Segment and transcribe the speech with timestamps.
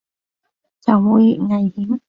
[0.79, 1.99] 就會越危險